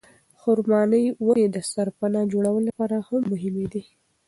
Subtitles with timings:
[0.39, 0.79] خورما
[1.25, 3.83] ونې د سرپناه جوړولو لپاره هم مهمې دي.